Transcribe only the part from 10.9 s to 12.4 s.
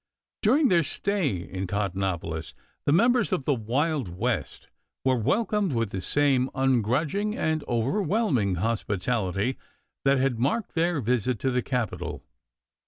visit to the capital.